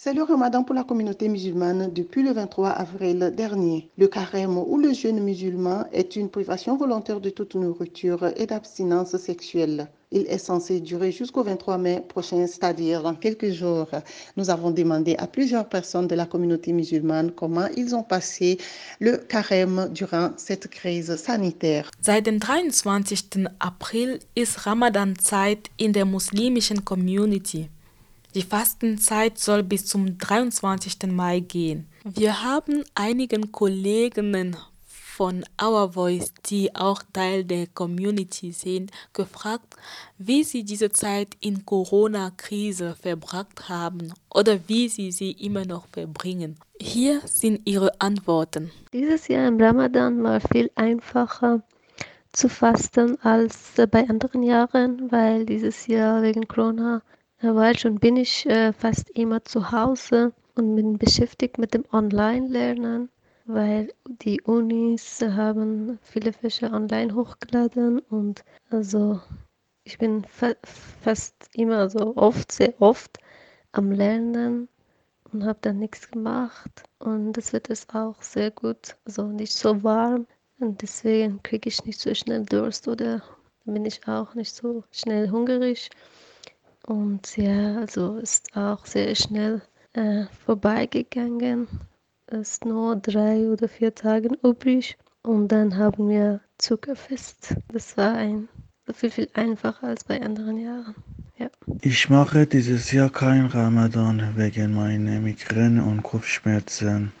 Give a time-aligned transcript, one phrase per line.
[0.00, 3.90] C'est le ramadan pour la communauté musulmane depuis le 23 avril dernier.
[3.98, 9.16] Le carême ou le jeûne musulman est une privation volontaire de toute nourriture et d'abstinence
[9.16, 9.88] sexuelle.
[10.12, 13.88] Il est censé durer jusqu'au 23 mai prochain, c'est-à-dire dans quelques jours.
[14.36, 18.56] Nous avons demandé à plusieurs personnes de la communauté musulmane comment ils ont passé
[19.00, 21.90] le carême durant cette crise sanitaire.
[22.00, 23.00] Seit dem 23.
[23.58, 27.68] April ist Ramadan-Zeit in der muslimischen Community.
[28.34, 31.10] Die Fastenzeit soll bis zum 23.
[31.10, 31.88] Mai gehen.
[32.04, 34.54] Wir haben einigen Kolleginnen
[35.18, 39.74] von Our Voice, die auch Teil der Community sind, gefragt,
[40.18, 46.56] wie sie diese Zeit in Corona-Krise verbracht haben oder wie sie sie immer noch verbringen.
[46.80, 48.70] Hier sind ihre Antworten.
[48.92, 51.62] Dieses Jahr im Ramadan war viel einfacher
[52.32, 57.02] zu fasten als bei anderen Jahren, weil dieses Jahr wegen Corona
[57.40, 63.10] war schon bin ich äh, fast immer zu Hause und bin beschäftigt mit dem Online-Lernen,
[63.46, 69.20] weil die Unis haben viele Fächer online hochgeladen und also
[69.84, 73.18] ich bin fa fast immer so oft, sehr oft
[73.72, 74.68] am Lernen
[75.32, 79.82] und habe dann nichts gemacht und das wird es auch sehr gut, also nicht so
[79.84, 80.26] warm
[80.58, 83.22] und deswegen kriege ich nicht so schnell Durst oder
[83.64, 85.90] bin ich auch nicht so schnell hungrig.
[86.88, 89.60] Und ja, also ist auch sehr schnell
[89.92, 91.68] äh, vorbeigegangen.
[92.28, 94.96] Es ist nur drei oder vier Tage übrig.
[95.22, 97.56] Und dann haben wir Zuckerfest.
[97.70, 98.48] Das war ein
[98.94, 100.94] viel, viel einfacher als bei anderen Jahren.
[101.36, 101.50] Ja.
[101.82, 107.12] Ich mache dieses Jahr kein Ramadan wegen meiner Migräne und Kopfschmerzen.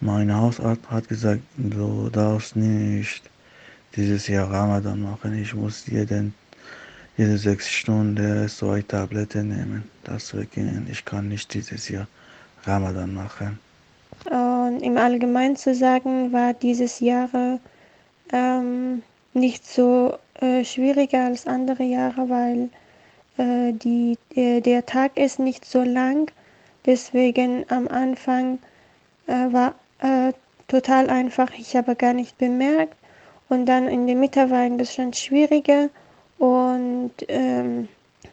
[0.00, 3.28] Mein Hausarzt hat gesagt, du darfst nicht
[3.94, 5.34] dieses Jahr Ramadan machen.
[5.34, 6.32] Ich muss jeden
[7.16, 9.84] jede sechs Stunden zwei Tabletten nehmen.
[10.06, 12.06] Deswegen ich kann nicht dieses Jahr
[12.64, 13.58] Ramadan machen.
[14.24, 17.28] Und im Allgemeinen zu sagen, war dieses Jahr
[18.32, 19.02] ähm,
[19.34, 22.70] nicht so äh, schwieriger als andere Jahre, weil
[23.38, 26.30] äh, die, äh, der Tag ist nicht so lang.
[26.86, 28.58] Deswegen am Anfang
[29.26, 30.32] äh, war äh,
[30.68, 31.50] total einfach.
[31.58, 32.96] Ich habe gar nicht bemerkt.
[33.48, 35.88] Und dann in der Mitte war ein bisschen schwieriger.
[36.38, 37.88] Und ähm,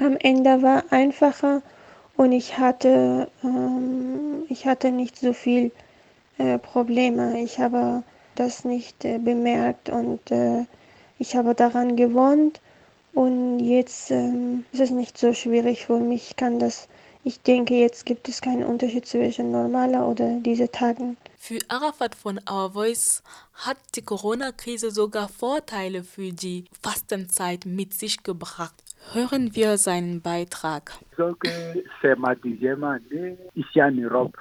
[0.00, 1.62] am Ende war einfacher
[2.16, 5.72] und ich hatte, ähm, ich hatte nicht so viel
[6.38, 7.40] äh, Probleme.
[7.40, 8.02] Ich habe
[8.34, 10.64] das nicht äh, bemerkt und äh,
[11.18, 12.60] ich habe daran gewohnt
[13.12, 16.30] und jetzt ähm, ist es nicht so schwierig für mich.
[16.30, 16.88] Ich kann das,
[17.24, 21.16] ich denke, jetzt gibt es keinen Unterschied zwischen normaler oder diese Tagen.
[21.36, 23.22] Für Arafat von Our Voice
[23.54, 28.74] hat die Corona-Krise sogar Vorteile für die Fastenzeit mit sich gebracht.
[29.12, 30.92] Hören wir seinen Beitrag.
[32.02, 34.36] C'est ma deuxième année ici en Europe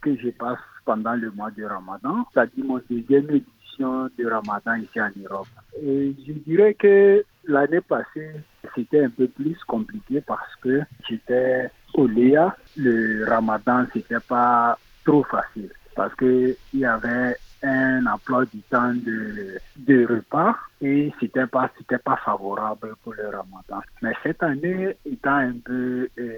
[0.00, 5.00] que je passe pendant le mois de Ramadan, c'est-à-dire mon deuxième édition de Ramadan ici
[5.00, 5.48] en Europe.
[5.82, 8.32] Et je dirais que l'année passée,
[8.74, 12.56] c'était un peu plus compliqué parce que j'étais au Léa.
[12.76, 20.06] Le Ramadan, c'était pas trop facile parce qu'il y avait un emploi du temps de,
[20.06, 23.82] repas et c'était pas c'était pas favorable pour le ramadan.
[24.02, 26.32] Mais cette année, étant un peu euh,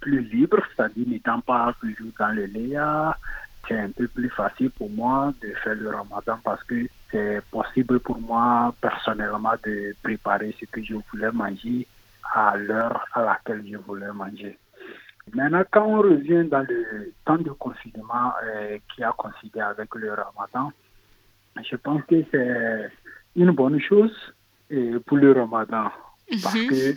[0.00, 3.16] plus libre, c'est-à-dire n'étant pas toujours dans le Léa,
[3.66, 7.98] c'est un peu plus facile pour moi de faire le ramadan parce que c'est possible
[8.00, 11.86] pour moi personnellement de préparer ce que je voulais manger
[12.32, 14.56] à l'heure à laquelle je voulais manger.
[15.34, 20.12] Maintenant, quand on revient dans le temps de confinement euh, qui a coïncidé avec le
[20.12, 20.72] ramadan,
[21.62, 22.90] je pense que c'est
[23.36, 24.12] une bonne chose
[24.72, 25.90] euh, pour le ramadan.
[26.42, 26.96] Parce que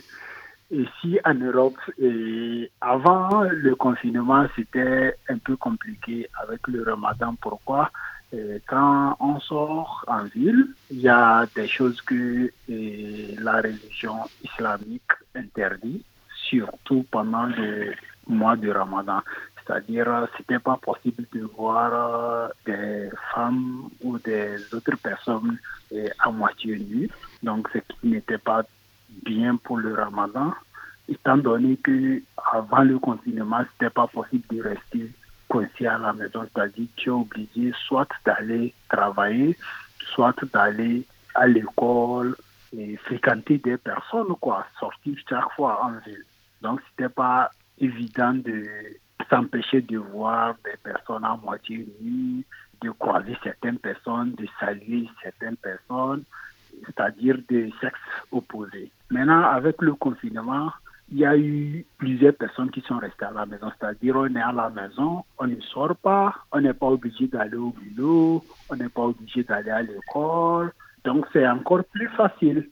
[0.70, 7.34] ici en Europe, et avant le confinement, c'était un peu compliqué avec le ramadan.
[7.40, 7.90] Pourquoi?
[8.32, 15.12] Et Quand on sort en ville, il y a des choses que la religion islamique
[15.34, 16.04] interdit,
[16.48, 17.92] surtout pendant le
[18.26, 19.20] mois de Ramadan.
[19.66, 25.58] C'est-à-dire, c'était pas possible de voir euh, des femmes ou des autres personnes
[25.92, 27.08] euh, à moitié nues.
[27.42, 28.62] Donc, ce qui n'était pas
[29.24, 30.52] bien pour le Ramadan,
[31.08, 32.20] étant donné que
[32.52, 35.10] avant le confinement, c'était pas possible de rester
[35.48, 36.46] coincé à la maison.
[36.52, 39.56] C'est-à-dire, tu es obligé soit d'aller travailler,
[40.14, 42.36] soit d'aller à l'école
[42.76, 46.24] et fréquenter des personnes, quoi, sortir chaque fois en ville.
[46.60, 48.64] Donc, c'était pas évident de
[49.30, 52.44] s'empêcher de voir des personnes à moitié nues,
[52.82, 56.24] de croiser certaines personnes, de saluer certaines personnes,
[56.84, 57.98] c'est-à-dire des sexes
[58.32, 58.90] opposés.
[59.10, 60.70] Maintenant, avec le confinement,
[61.10, 63.70] il y a eu plusieurs personnes qui sont restées à la maison.
[63.78, 67.56] C'est-à-dire, on est à la maison, on ne sort pas, on n'est pas obligé d'aller
[67.56, 70.72] au boulot, on n'est pas obligé d'aller à l'école.
[71.04, 72.68] Donc, c'est encore plus facile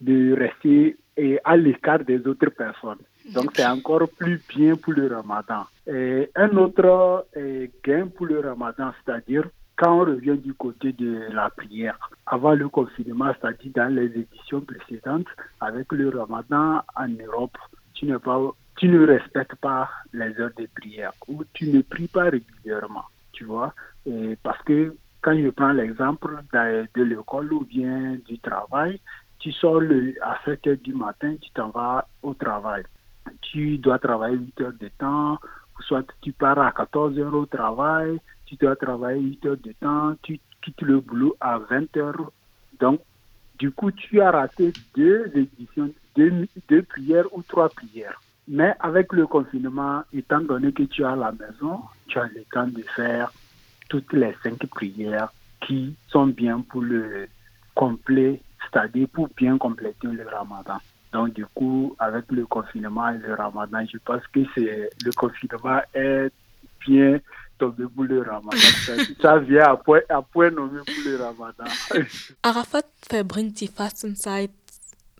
[0.00, 0.96] de rester
[1.44, 2.98] à l'écart des autres personnes.
[3.30, 5.64] Donc, c'est encore plus bien pour le ramadan.
[5.86, 11.28] Et un autre euh, gain pour le ramadan, c'est-à-dire quand on revient du côté de
[11.32, 15.26] la prière, avant le confinement, c'est-à-dire dans les éditions précédentes,
[15.60, 17.56] avec le ramadan en Europe,
[17.94, 18.40] tu ne, pas,
[18.76, 23.44] tu ne respectes pas les heures de prière ou tu ne pries pas régulièrement, tu
[23.44, 23.74] vois.
[24.06, 29.00] Et parce que quand je prends l'exemple de, de l'école ou bien du travail,
[29.38, 32.84] tu sors le, à 7 heures du matin, tu t'en vas au travail.
[33.52, 35.38] Tu dois travailler 8 heures de temps,
[35.80, 40.14] soit tu pars à 14 heures au travail, tu dois travailler 8 heures de temps,
[40.22, 42.32] tu quittes le boulot à 20 heures.
[42.80, 43.00] Donc,
[43.58, 48.22] du coup, tu as raté deux éditions, deux, deux prières ou trois prières.
[48.48, 52.66] Mais avec le confinement, étant donné que tu à la maison, tu as le temps
[52.66, 53.30] de faire
[53.90, 57.28] toutes les cinq prières qui sont bien pour le
[57.74, 60.78] complet, c'est-à-dire pour bien compléter le ramadan.
[61.12, 65.80] Donc du coup, avec le confinement et le ramadan, je pense que c'est le confinement
[65.94, 66.30] est
[66.86, 67.20] bien
[67.58, 68.56] tombé pour le ramadan.
[69.20, 71.64] Ça vient à point, à point nommé pour le ramadan.
[72.42, 74.50] Arafat verbringt die Fastenzeit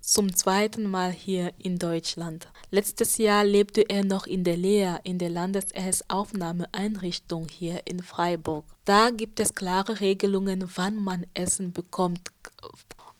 [0.00, 2.48] zum zweiten Mal hier in Deutschland.
[2.70, 8.64] Letztes Jahr lebte er noch in der Lea, in der Landeserstaufnahmeeinrichtung hier in Freiburg.
[8.84, 12.32] Da gibt es klare Regelungen, wann man Essen bekommt.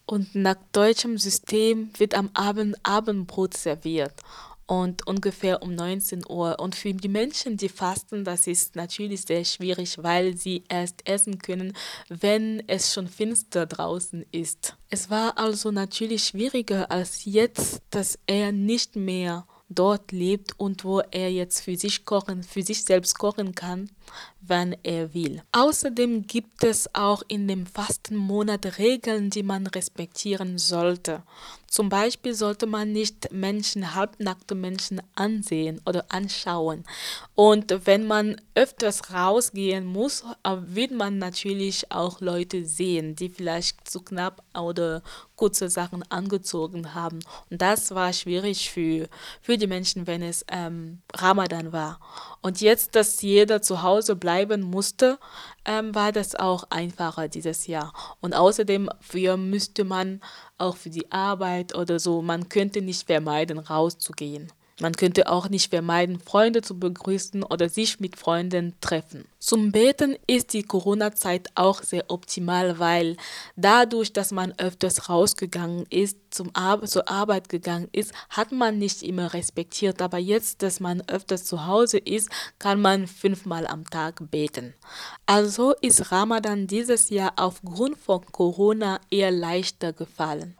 [0.07, 4.15] Und nach deutschem System wird am Abend Abendbrot serviert
[4.67, 6.59] und ungefähr um 19 Uhr.
[6.59, 11.39] Und für die Menschen, die fasten, das ist natürlich sehr schwierig, weil sie erst essen
[11.39, 11.75] können,
[12.09, 14.77] wenn es schon finster draußen ist.
[14.89, 21.01] Es war also natürlich schwieriger als jetzt, dass er nicht mehr dort lebt und wo
[21.01, 23.91] er jetzt für sich kochen, für sich selbst kochen kann,
[24.41, 25.43] wann er will.
[25.53, 31.23] Außerdem gibt es auch in dem Fastenmonat Regeln, die man respektieren sollte.
[31.73, 36.85] Zum Beispiel sollte man nicht Menschen, halbnackte Menschen ansehen oder anschauen.
[37.35, 40.23] Und wenn man öfters rausgehen muss,
[40.67, 45.03] wird man natürlich auch Leute sehen, die vielleicht zu knapp oder
[45.37, 47.21] kurze Sachen angezogen haben.
[47.49, 49.09] Und das war schwierig für,
[49.41, 51.99] für die Menschen, wenn es ähm, Ramadan war.
[52.43, 55.19] Und jetzt, dass jeder zu Hause bleiben musste,
[55.67, 57.93] ähm, war das auch einfacher dieses Jahr.
[58.21, 60.23] Und außerdem für müsste man
[60.57, 64.51] auch für die Arbeit oder so, man könnte nicht vermeiden, rauszugehen.
[64.81, 69.27] Man könnte auch nicht vermeiden, Freunde zu begrüßen oder sich mit Freunden treffen.
[69.39, 73.17] Zum Beten ist die Corona-Zeit auch sehr optimal, weil
[73.57, 79.03] dadurch, dass man öfters rausgegangen ist, zum Ar zur Arbeit gegangen ist, hat man nicht
[79.03, 80.01] immer respektiert.
[80.01, 84.75] Aber jetzt, dass man öfters zu Hause ist, kann man fünfmal am Tag beten.
[85.27, 90.57] Also ist Ramadan dieses Jahr aufgrund von Corona eher leichter gefallen.